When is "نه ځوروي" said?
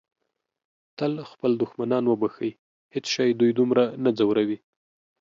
4.03-4.57